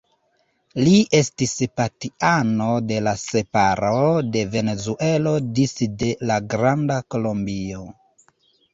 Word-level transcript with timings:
Li 0.85 0.93
estis 1.17 1.53
partiano 1.81 2.71
de 2.93 2.99
la 3.09 3.15
separo 3.25 3.93
de 4.33 4.45
Venezuelo 4.57 5.37
disde 5.63 6.13
la 6.33 6.43
Granda 6.57 7.03
Kolombio. 7.15 7.89